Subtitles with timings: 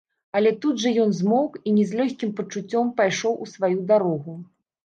[0.37, 4.33] Але тут жа ён змоўк і з не лёгкім пачуццём пайшоў у сваю дарогу.